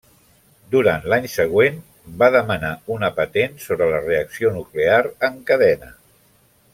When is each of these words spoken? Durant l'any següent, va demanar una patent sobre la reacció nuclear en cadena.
Durant 0.75 1.03
l'any 1.11 1.27
següent, 1.33 1.75
va 2.23 2.29
demanar 2.37 2.71
una 2.97 3.09
patent 3.19 3.53
sobre 3.67 3.91
la 3.95 3.99
reacció 4.07 4.53
nuclear 4.59 4.99
en 5.29 5.37
cadena. 5.53 5.93